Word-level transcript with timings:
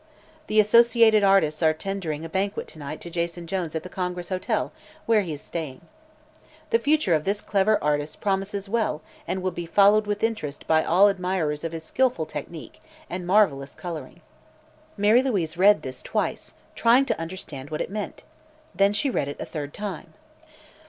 The 0.47 0.59
Associated 0.59 1.23
Artists 1.23 1.61
are 1.61 1.73
tendering 1.75 2.25
a 2.25 2.27
banquet 2.27 2.67
to 2.69 2.79
night 2.79 3.01
to 3.01 3.11
Jason 3.11 3.45
Jones 3.45 3.75
at 3.75 3.83
the 3.83 3.87
Congress 3.87 4.29
Hotel, 4.29 4.71
where 5.05 5.21
he 5.21 5.31
is 5.31 5.43
staying. 5.43 5.81
The 6.71 6.79
future 6.79 7.13
of 7.13 7.23
this 7.23 7.39
clever 7.39 7.77
artist 7.83 8.19
promises 8.19 8.67
well 8.67 9.03
and 9.27 9.43
will 9.43 9.51
be 9.51 9.67
followed 9.67 10.07
with 10.07 10.23
interest 10.23 10.65
by 10.65 10.83
all 10.83 11.07
admirers 11.07 11.63
of 11.63 11.71
his 11.71 11.83
skillful 11.83 12.25
technique 12.25 12.81
and 13.11 13.27
marvelous 13.27 13.75
coloring." 13.75 14.21
Mary 14.97 15.21
Louise 15.21 15.55
read 15.55 15.83
this 15.83 16.01
twice, 16.01 16.53
trying 16.73 17.05
to 17.05 17.19
understand 17.19 17.69
what 17.69 17.79
it 17.81 17.91
meant. 17.91 18.23
Then 18.73 18.93
she 18.93 19.11
read 19.11 19.27
it 19.27 19.37
a 19.39 19.45
third 19.45 19.71
time. 19.71 20.13